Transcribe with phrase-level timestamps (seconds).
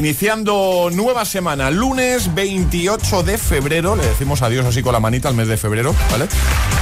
[0.00, 3.96] Iniciando nueva semana, lunes 28 de febrero.
[3.96, 6.26] Le decimos adiós así con la manita al mes de febrero, ¿vale?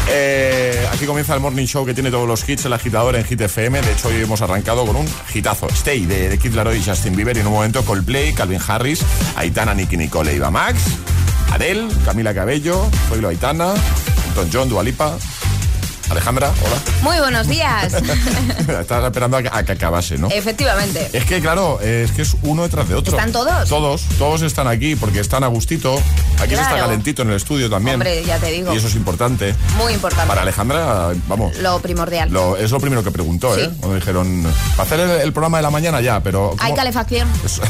[0.09, 3.41] Eh, aquí comienza el morning show que tiene todos los hits, el agitador en Hit
[3.41, 3.81] FM.
[3.81, 5.67] De hecho, hoy hemos arrancado con un hitazo.
[5.71, 7.37] Stay de, de Kid Laroi y Justin Bieber.
[7.37, 9.01] Y en un momento Coldplay, Calvin Harris,
[9.35, 10.79] Aitana, Nicky Nicole, Eva Max,
[11.50, 13.75] Adele, Camila Cabello, Zoilo Aitana,
[14.37, 15.19] Don John, Dualipa.
[16.10, 16.76] Alejandra, hola.
[17.02, 17.92] Muy buenos días.
[18.69, 20.28] Estás esperando a que, a que acabase, ¿no?
[20.30, 21.10] Efectivamente.
[21.12, 23.14] Es que, claro, es que es uno detrás de otro.
[23.16, 23.69] ¿Están todos?
[23.69, 26.00] Todos, todos están aquí porque están a gustito.
[26.41, 27.94] Aquí se está calentito en el estudio también.
[27.96, 28.72] Hombre, ya te digo.
[28.72, 29.54] Y eso es importante.
[29.76, 30.28] Muy importante.
[30.28, 31.56] Para Alejandra, vamos.
[31.58, 32.30] Lo primordial.
[32.30, 33.60] lo- es lo primero que preguntó, Sí.
[33.62, 33.70] ¿eh?
[33.78, 34.46] Cuando dijeron,
[34.76, 36.54] para hacer el, el programa de la mañana ya, pero.
[36.58, 37.28] Hay calefacción.
[37.44, 37.62] Eso-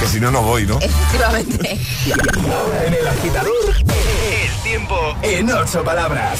[0.00, 0.78] que si no, no voy, ¿no?
[0.80, 1.78] Efectivamente.
[2.86, 6.38] En el agitador, el tiempo en ocho palabras.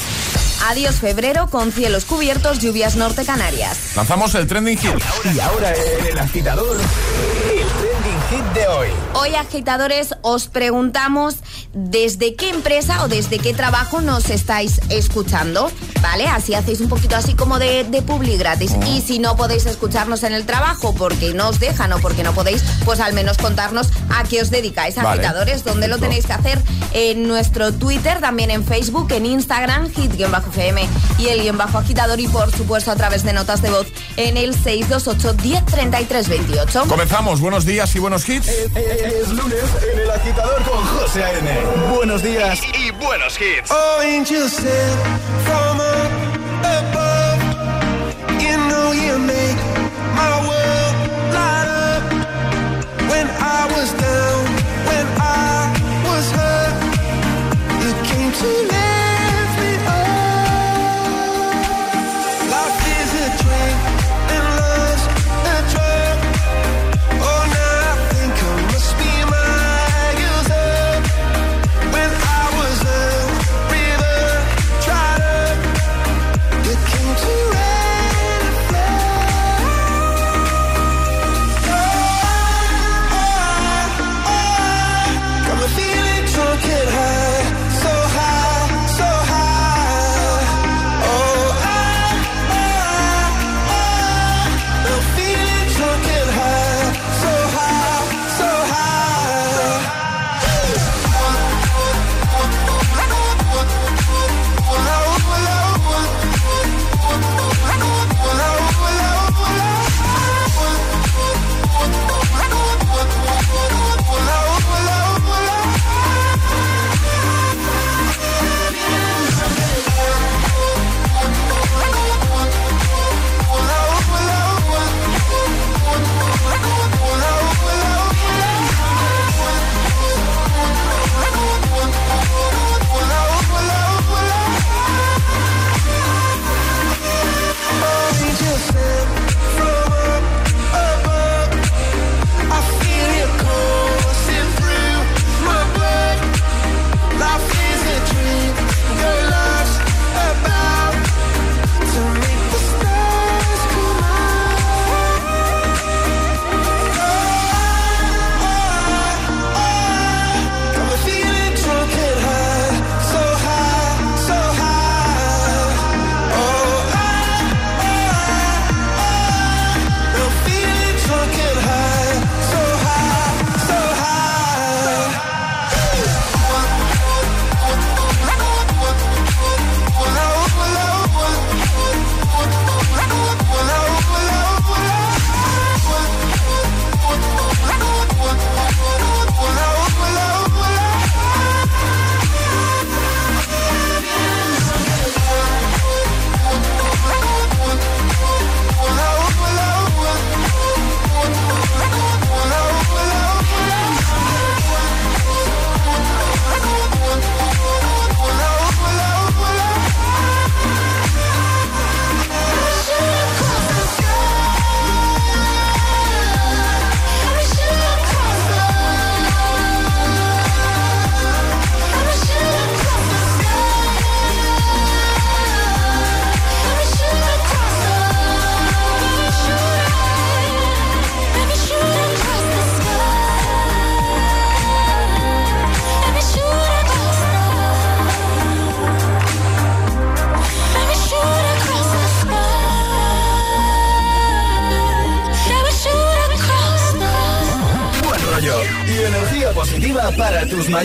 [0.67, 3.95] Adiós febrero con cielos cubiertos, lluvias norte Canarias.
[3.95, 4.95] Lanzamos el trending hit.
[5.35, 8.87] Y ahora el agitador, el trending hit de hoy.
[9.13, 11.35] Hoy, agitadores, os preguntamos
[11.75, 15.69] desde qué empresa o desde qué trabajo nos estáis escuchando,
[16.01, 16.25] ¿vale?
[16.25, 18.71] Así hacéis un poquito así como de, de publi gratis.
[18.75, 18.85] Oh.
[18.87, 22.33] Y si no podéis escucharnos en el trabajo porque no os dejan o porque no
[22.33, 25.21] podéis, pues al menos contarnos a qué os dedicáis, Vale.
[25.21, 26.61] agitadores, donde lo tenéis que hacer
[26.93, 30.87] en nuestro Twitter, también en Facebook, en Instagram, hit-fm
[31.17, 34.37] y el guion bajo agitador y por supuesto a través de notas de voz en
[34.37, 36.85] el 628 1033 28.
[36.87, 37.41] Comenzamos.
[37.41, 38.47] Buenos días y buenos hits.
[38.47, 41.64] Es lunes en el agitador con José A.N.
[41.95, 43.71] Buenos días y, y buenos hits.
[43.71, 44.99] Oh, angels sent
[45.45, 45.79] from
[46.61, 47.39] above.
[48.39, 49.57] You know you make
[50.15, 50.95] my world
[51.33, 52.03] light up.
[53.09, 54.45] When I was down,
[54.89, 55.73] when I
[56.05, 56.75] was hurt,
[57.81, 58.74] you came to lift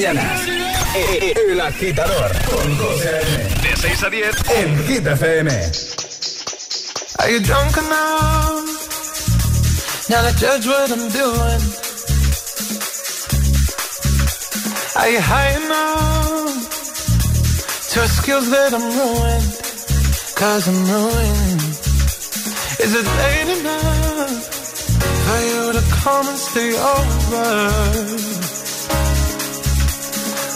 [0.00, 0.40] mañanas.
[0.94, 3.20] El agitador con José.
[3.62, 5.50] De 6 a 10 en Hit FM.
[7.18, 8.64] Are you drunk enough?
[10.08, 11.60] Now to judge what I'm doing.
[14.96, 16.68] Are you high enough
[17.92, 19.52] to skills that I'm ruined?
[20.34, 21.62] Cause I'm ruined.
[22.84, 24.30] Is it late enough
[25.26, 28.39] for you to come and stay over?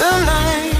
[0.00, 0.70] Tonight.
[0.72, 0.79] you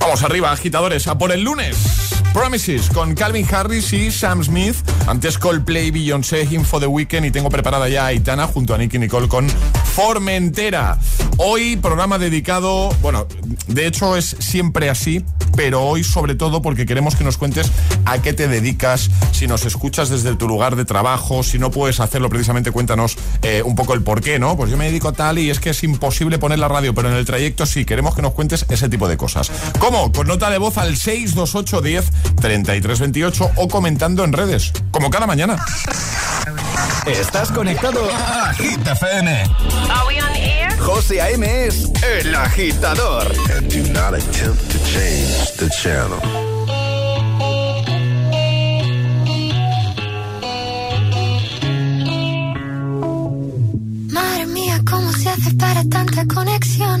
[0.00, 2.19] Vamos arriba, agitadores, a por el lunes.
[2.32, 4.76] Promises con Calvin Harris y Sam Smith.
[5.06, 8.78] Antes Coldplay, Beyoncé, Him for the Weekend y tengo preparada ya a Aitana junto a
[8.78, 9.48] Nicky Nicole con
[9.94, 10.98] Formentera.
[11.38, 13.26] Hoy programa dedicado, bueno,
[13.66, 15.24] de hecho es siempre así,
[15.56, 17.70] pero hoy sobre todo porque queremos que nos cuentes
[18.04, 21.98] a qué te dedicas, si nos escuchas desde tu lugar de trabajo, si no puedes
[22.00, 24.56] hacerlo precisamente cuéntanos eh, un poco el por qué, ¿no?
[24.56, 27.10] Pues yo me dedico a tal y es que es imposible poner la radio, pero
[27.10, 29.50] en el trayecto sí, queremos que nos cuentes ese tipo de cosas.
[29.78, 30.12] ¿Cómo?
[30.12, 32.10] Con nota de voz al 628 10
[32.40, 35.56] 3328 o comentando en redes, como cada mañana.
[37.06, 39.44] Estás conectado a Hit FM.
[40.78, 41.66] José A.M.
[41.66, 43.26] es el agitador.
[43.56, 46.18] And do not attempt to change the channel.
[54.12, 57.00] Madre mía, ¿cómo se hace para tanta conexión?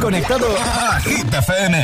[0.00, 1.74] conectado a Hit FM.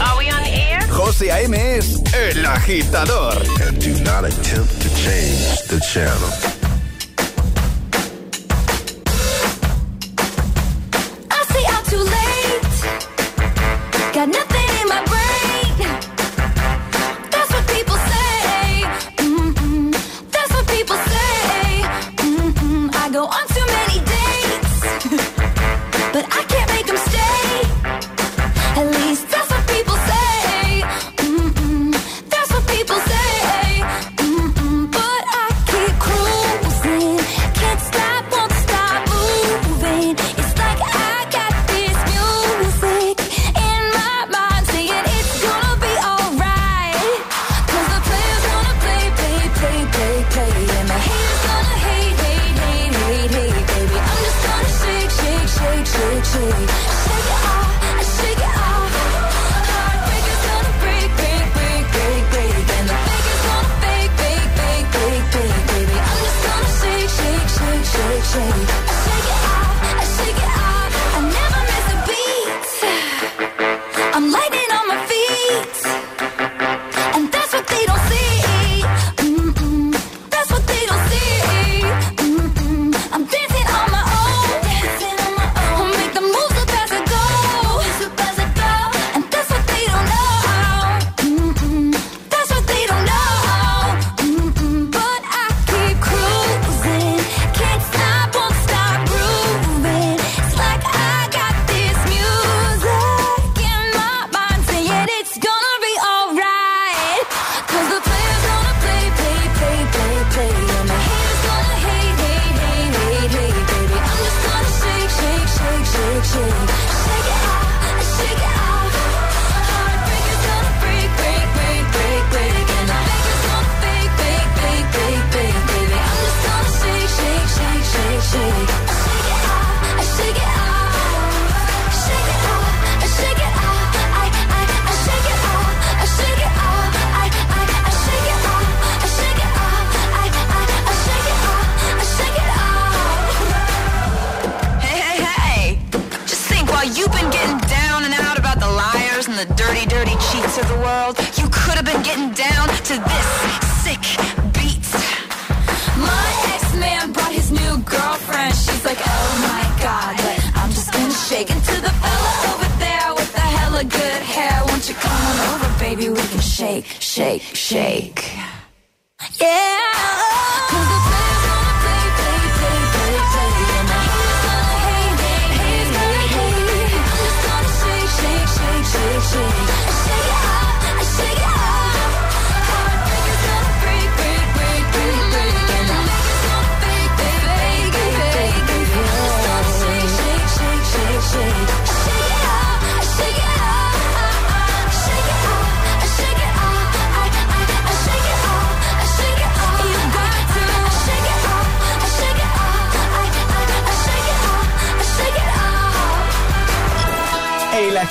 [0.00, 0.80] Are we on air?
[0.90, 1.54] José A.M.
[1.54, 3.42] es el agitador.
[3.66, 6.53] And do not attempt to change the channel.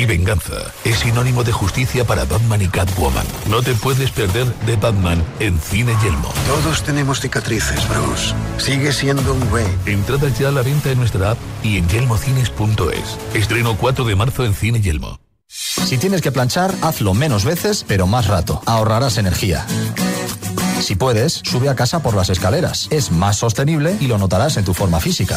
[0.00, 3.26] Y venganza es sinónimo de justicia para Batman y Catwoman.
[3.50, 6.32] No te puedes perder de Batman en Cine Yelmo.
[6.46, 8.34] Todos tenemos cicatrices, Bruce.
[8.56, 9.66] Sigue siendo un güey.
[9.84, 13.18] Entradas ya a la venta en nuestra app y en yelmocines.es.
[13.34, 15.20] Estreno 4 de marzo en Cine Yelmo.
[15.48, 18.62] Si tienes que planchar, hazlo menos veces, pero más rato.
[18.64, 19.66] Ahorrarás energía.
[20.80, 22.88] Si puedes, sube a casa por las escaleras.
[22.90, 25.36] Es más sostenible y lo notarás en tu forma física.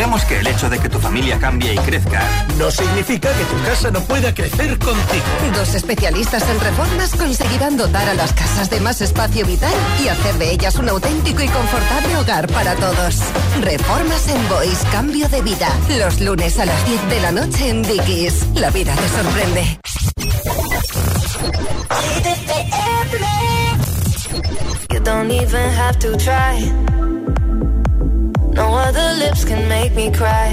[0.00, 3.62] Sabemos que el hecho de que tu familia cambie y crezca no significa que tu
[3.64, 5.24] casa no pueda crecer contigo.
[5.54, 10.36] Dos especialistas en reformas conseguirán dotar a las casas de más espacio vital y hacer
[10.36, 13.16] de ellas un auténtico y confortable hogar para todos.
[13.60, 15.68] Reformas en Boys, cambio de vida.
[15.98, 18.46] Los lunes a las 10 de la noche en Dickies.
[18.54, 19.80] La vida te sorprende.
[24.88, 26.99] You don't even have to try.
[28.60, 30.48] No other lips can make me cry.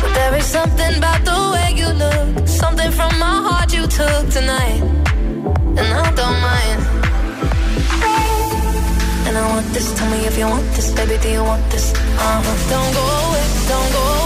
[0.00, 4.24] But there is something about the way you look, something from my heart you took
[4.38, 4.80] tonight,
[5.80, 6.80] and I don't mind.
[9.26, 9.86] And I want this.
[9.98, 11.16] Tell me if you want this, baby.
[11.22, 11.86] Do you want this?
[11.92, 12.70] Uh huh.
[12.72, 13.44] Don't go away.
[13.70, 14.25] Don't go away.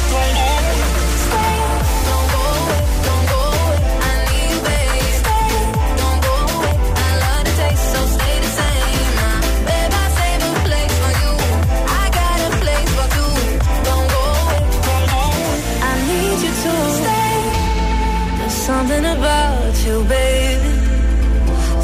[18.71, 20.73] Something about you, baby.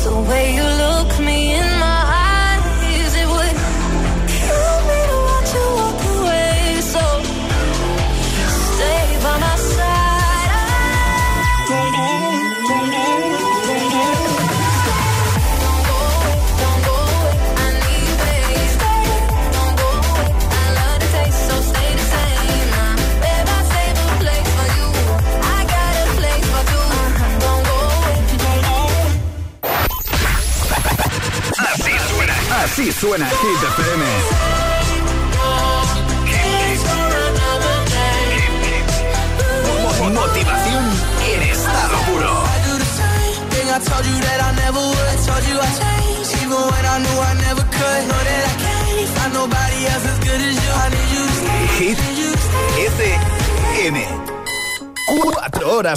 [0.06, 1.07] The way you look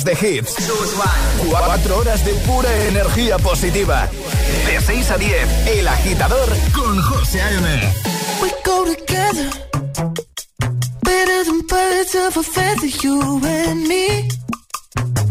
[0.01, 0.55] horas de hits.
[1.49, 4.09] Cuatro horas de pura energía positiva.
[4.67, 7.93] De 6 a 10, El Agitador con José A.M.
[8.41, 9.51] We go together.
[11.03, 14.29] Better than birds of a feather, you and me.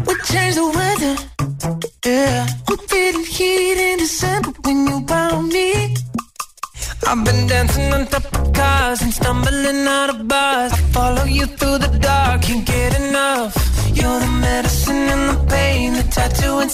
[0.06, 1.16] We change the weather.
[2.04, 2.46] Yeah.
[2.68, 3.89] I'm feeling heat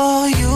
[0.00, 0.49] For you.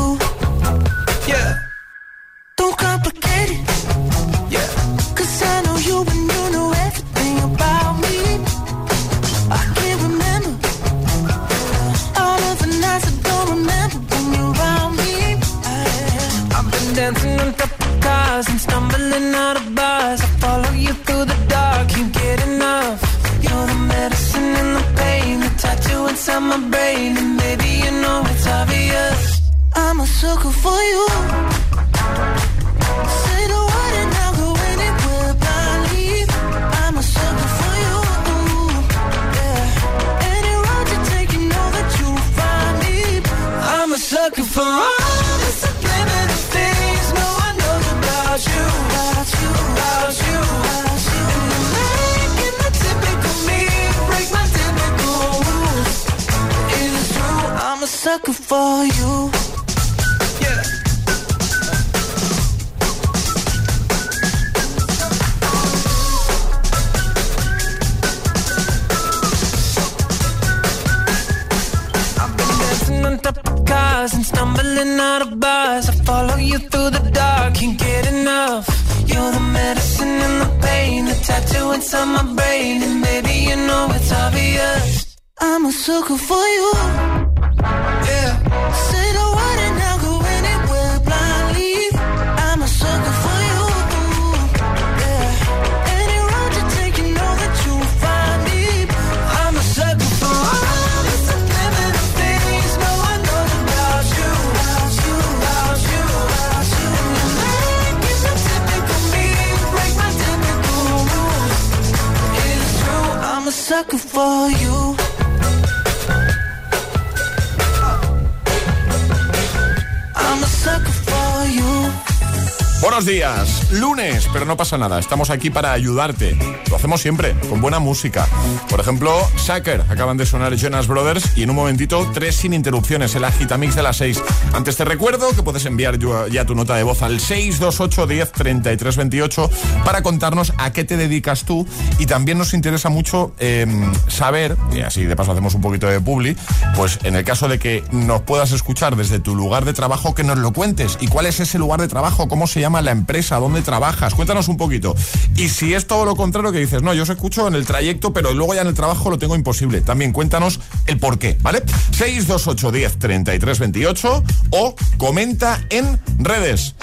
[123.05, 126.39] Días, lunes, pero no pasa nada, estamos aquí para ayudarte.
[126.71, 128.27] Lo hacemos siempre, con buena música.
[128.71, 133.15] Por ejemplo, Sucker, acaban de sonar Jonas Brothers y en un momentito, tres sin interrupciones,
[133.15, 134.23] el Agitamix de las 6.
[134.55, 135.99] Antes te recuerdo que puedes enviar
[136.31, 139.51] ya tu nota de voz al 628 10 33 28
[139.85, 141.67] para contarnos a qué te dedicas tú
[141.99, 143.67] y también nos interesa mucho eh,
[144.09, 146.37] saber, y así de paso hacemos un poquito de publi,
[146.75, 150.25] pues en el caso de que nos puedas escuchar desde tu lugar de trabajo, que
[150.25, 150.97] nos lo cuentes.
[151.01, 152.29] ¿Y cuál es ese lugar de trabajo?
[152.29, 153.37] ¿Cómo se llama la empresa?
[153.37, 154.15] ¿Dónde trabajas?
[154.15, 154.97] Cuéntanos un poquito.
[155.37, 158.13] Y si es todo lo contrario que dices, no, yo os escucho en el trayecto,
[158.15, 159.83] pero luego ya en el trabajo lo tengo imposible.
[159.83, 161.63] También cuéntanos el por qué, ¿vale?
[161.93, 166.75] 628 10 33 28 o comenta en redes.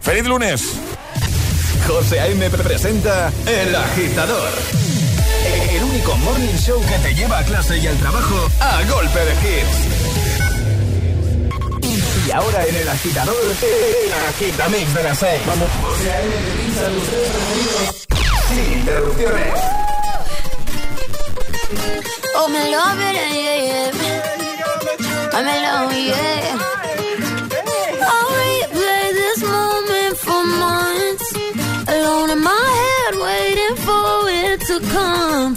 [0.00, 0.62] ¡Feliz lunes!
[1.86, 2.50] José A.M.
[2.50, 4.50] presenta El Agitador.
[5.70, 9.32] El único morning show que te lleva a clase y al trabajo a golpe de
[9.32, 9.95] hits.
[12.26, 15.46] Y ahora en El Agitador, El Agitamix de las 6.
[15.46, 15.68] Vamos.
[18.48, 19.54] Sin interrupciones.
[22.34, 23.90] Oh, me love it, yeah, yeah.
[25.34, 26.58] I'm in love, yeah.
[28.02, 31.26] I'll replay this moment for months.
[31.88, 35.56] Alone in my head, waiting for it to come.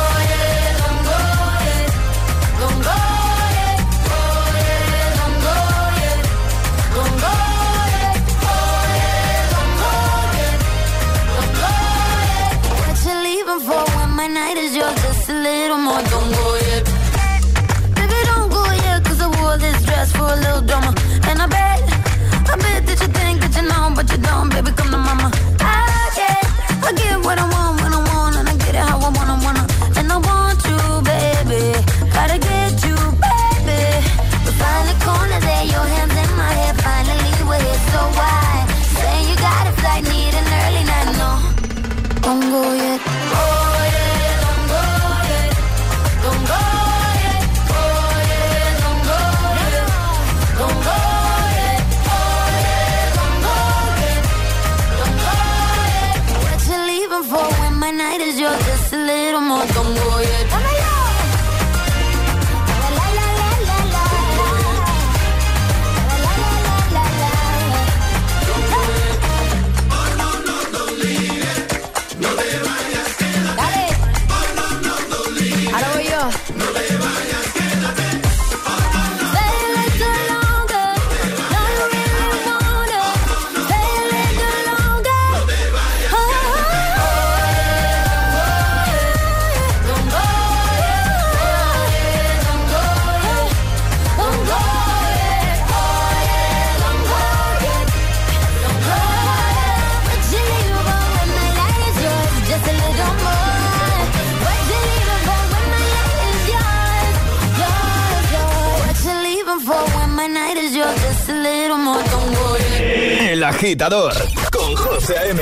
[113.71, 114.13] agitador
[114.51, 115.41] con José A.M.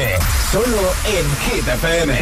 [0.52, 2.14] Solo en Hit FM.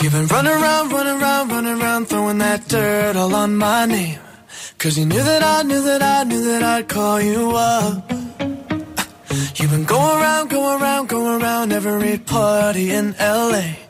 [0.00, 4.18] You've been running around, running around, running around, throwing that dirt all on my name.
[4.78, 8.10] Cause you knew that I knew that I knew that I'd call you up.
[9.56, 13.89] You've been going around, going around, going around every party in LA.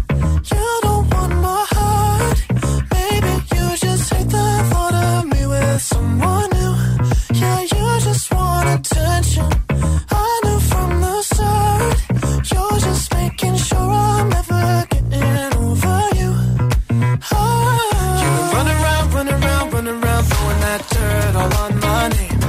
[21.41, 22.39] All on my name.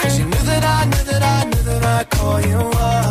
[0.00, 3.01] Cause you knew that I knew that I knew that I'd call you up.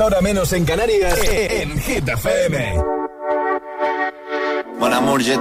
[0.00, 2.74] 6 a 10, ahora menos en Canarias, en Hit FM.
[4.78, 5.34] Mon amour, je.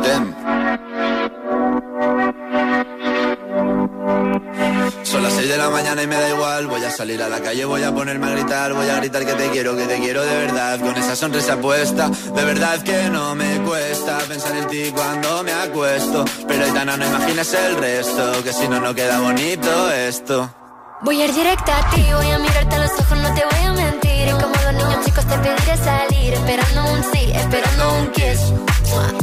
[5.04, 6.68] Son las 6 de la mañana y me da igual.
[6.68, 8.74] Voy a salir a la calle, voy a ponerme a gritar.
[8.74, 10.80] Voy a gritar que te quiero, que te quiero de verdad.
[10.80, 15.54] Con esa sonrisa puesta, de verdad que no me cuesta pensar en ti cuando me
[15.54, 16.26] acuesto.
[16.48, 20.59] Pero Aitana, no imagines el resto, que si no, no queda bonito esto.
[21.02, 23.66] Voy a ir directa a ti, voy a mirarte a los ojos, no te voy
[23.66, 24.28] a mentir.
[24.28, 28.54] Y como los niños chicos te pediré salir, esperando un sí, esperando un kiss.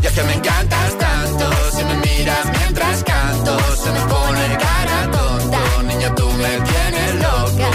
[0.03, 5.11] Y es que me encantas tanto, si me miras mientras canto, se me pone cara
[5.12, 7.70] tonto, niña tú me tienes loca.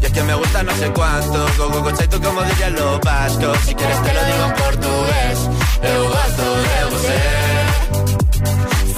[0.00, 2.98] Y es que me gusta no sé cuánto, go go go tú como diría lo
[3.00, 5.38] vasco, si quieres te lo digo en portugués,
[5.82, 7.53] eu gosto de você.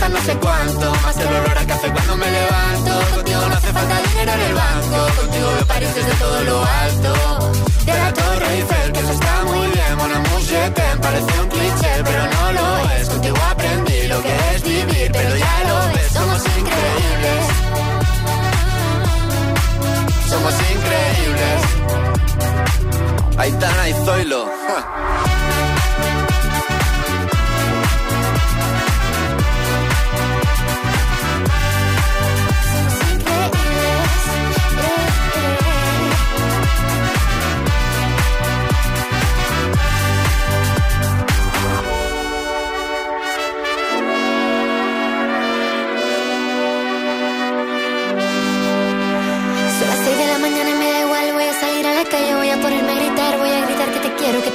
[0.00, 3.16] Me no sé cuánto, más el olor a café cuando me levanto.
[3.16, 7.52] Contigo no hace falta dinero en el banco, contigo veo París desde todo lo alto.
[7.84, 12.02] De la Torre Eiffel, que eso está muy bien, amour, je t'aime, parece un cliché,
[12.04, 13.08] pero no lo es.
[13.08, 17.42] Contigo aprendí lo que es vivir, pero ya lo ves, somos increíbles.
[20.28, 21.60] Somos increíbles.
[23.38, 24.44] Aitana y Zoilo.
[24.44, 25.75] ja.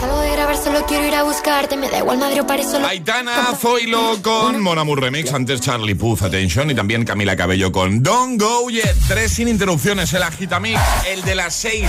[0.00, 2.86] Salgo de grabar, solo quiero ir a buscarte, me da igual Madrid o París, solo...
[2.86, 8.02] Aitana, Zoilo con Mon Amour Remix, antes Charlie Puth, Attention, y también Camila Cabello con
[8.02, 8.96] Don't Go Yet.
[9.06, 11.88] Tres sin interrupciones, el Agitamix, el de las seis.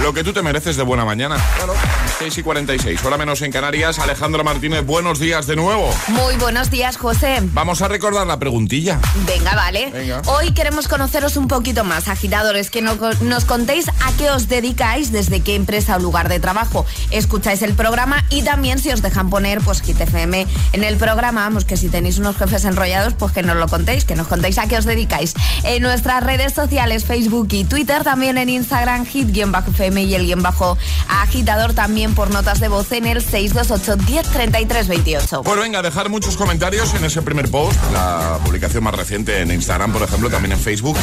[0.00, 1.36] Lo que tú te mereces de buena mañana.
[1.56, 1.74] Claro,
[2.18, 3.98] 6 y 46, hora menos en Canarias.
[4.00, 5.94] Alejandro Martínez, buenos días de nuevo.
[6.08, 7.38] Muy buenos días, José.
[7.52, 8.98] Vamos a recordar la preguntilla.
[9.26, 9.90] Venga, vale.
[9.92, 10.22] Venga.
[10.26, 15.12] Hoy queremos conoceros un poquito más, agitadores, que no- nos contéis a qué os dedicáis,
[15.12, 19.30] desde qué empresa o lugar de trabajo escucháis el programa y también si os dejan
[19.30, 23.32] poner pues Hit FM en el programa, vamos, que si tenéis unos jefes enrollados, pues
[23.32, 25.34] que nos lo contéis, que nos contéis a qué os dedicáis.
[25.62, 30.78] En nuestras redes sociales, Facebook y Twitter, también en Instagram, hit-fm y el guion bajo
[31.08, 35.42] agitador también por notas de voz en el 628 1033 28.
[35.42, 39.92] Pues venga, dejar muchos comentarios en ese primer post, la publicación más reciente en Instagram,
[39.92, 40.96] por ejemplo, también en Facebook.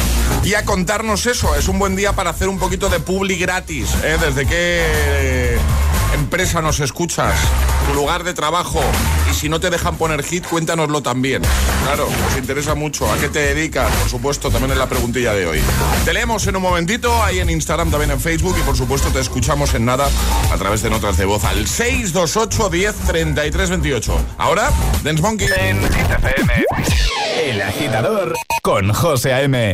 [0.44, 3.90] Y a contarnos eso, es un buen día para hacer un poquito de publi gratis.
[4.04, 4.16] ¿eh?
[4.20, 5.58] ¿Desde qué
[6.30, 7.34] empresa nos escuchas?
[7.88, 8.80] Tu lugar de trabajo.
[9.28, 11.42] Y si no te dejan poner hit, cuéntanoslo también.
[11.82, 13.10] Claro, nos interesa mucho.
[13.10, 13.92] ¿A qué te dedicas?
[13.96, 15.60] Por supuesto, también en la preguntilla de hoy.
[16.04, 18.54] Te leemos en un momentito, ahí en Instagram, también en Facebook.
[18.56, 20.08] Y por supuesto, te escuchamos en nada
[20.52, 24.16] a través de notas de voz al 628 10 33 28.
[24.38, 24.70] Ahora,
[25.02, 25.48] Dance Monkey.
[25.58, 26.64] En FM,
[27.42, 29.72] El Agitador con José A.M.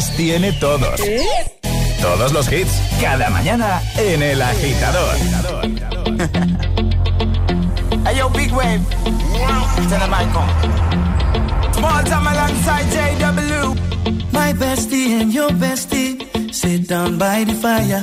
[0.00, 0.98] los tiene todos.
[2.00, 5.14] Todos los hits, cada mañana en El Agitador.
[8.06, 8.80] hey yo, big wave.
[10.02, 10.24] I.
[11.74, 13.74] Small time alongside JW.
[14.32, 16.18] My bestie and your bestie
[16.50, 18.02] sit down by the fire.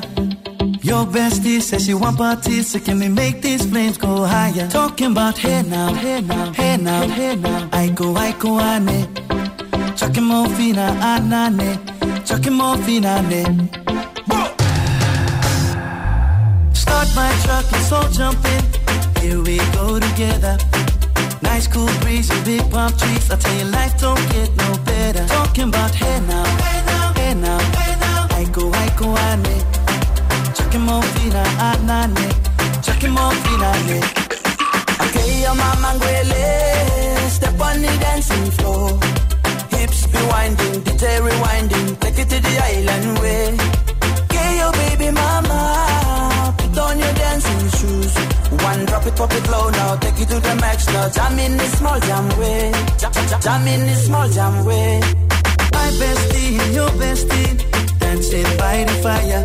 [0.84, 4.68] Your bestie says she want parties, so can we make these flames go higher?
[4.70, 7.68] Talking about hey now, hey now, hey now, hey now.
[7.72, 9.08] I go, I go, ane.
[9.96, 11.87] Chucking more fina, anane.
[12.28, 13.44] Chucking more fina, ne.
[16.74, 18.64] Start my truck, let's all jump in.
[19.22, 20.58] Here we go together.
[21.42, 23.32] Nice cool breeze and big palm trees.
[23.32, 25.26] I tell you, life don't get no better.
[25.28, 28.28] Talking about hey now, hey now, hey now, hey now.
[28.32, 29.58] I go, I go, ane.
[30.54, 32.28] Chucking more fina, anane.
[32.28, 34.00] Ah, Chucking more fina, ne.
[35.06, 37.30] Okay, your mama ngwele.
[37.30, 39.00] Step on the dancing floor.
[39.72, 41.24] Hips be winding, DJ
[51.08, 51.14] the.
[51.14, 52.72] Jam in this small jam way.
[52.98, 55.00] Jam, in this small jam way.
[55.74, 59.44] My bestie your bestie dancing by the fire.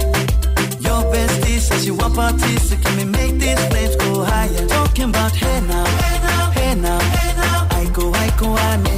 [0.80, 4.66] Your bestie says you want parties, so can we make these flames go higher?
[4.66, 7.68] Talking about hey now, hey now, hey now, hey now.
[7.70, 8.96] I go, I go, ane.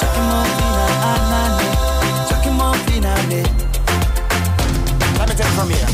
[0.00, 1.66] Chucking more fina, anane.
[2.28, 3.42] Chucking more fina, ne.
[5.18, 5.93] Let me take it from here.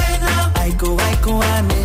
[1.21, 1.81] I go, I go, ane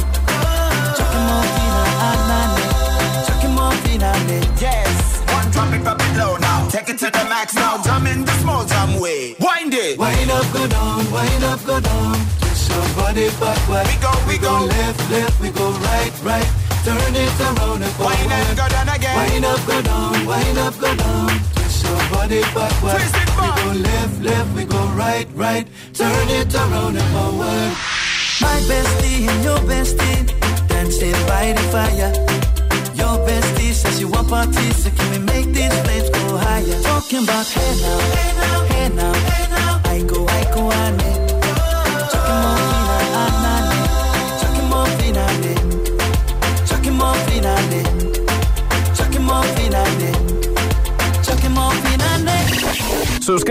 [3.26, 6.68] Chucking more fina, anane Chucking ne Yes, one drop it, drop it low now.
[6.70, 7.82] Take it to the max now.
[7.82, 9.36] Jump in the small jam way.
[9.38, 9.98] Wind it.
[9.98, 12.16] Wind up, go down, wind up, go down.
[12.40, 14.64] Twist your body backward We go, we, go.
[14.64, 16.50] left, left, we go right, right.
[16.84, 18.16] Turn it around and forward.
[18.16, 19.16] Wind up, go down again.
[19.20, 21.28] Wind up, go down, wind up, go down.
[21.52, 25.66] Twist your body backward Twist it back We go left, left, we go right, right.
[25.92, 27.95] Turn it around and forward
[28.40, 30.26] My bestie and your bestie.
[30.68, 32.12] Dancing by the fire.
[32.94, 36.82] Your bestie says you want parties So can we make these flames go higher?
[36.82, 41.05] Talking about hey now, hey now, hey now, I go, I go, ane Chucking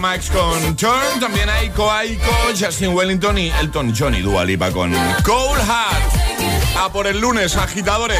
[0.00, 4.92] Max con Turn, también Aiko Aiko, Justin Wellington y Elton John y con
[5.22, 6.76] Cold Heart.
[6.78, 8.18] A por el lunes, agitadores.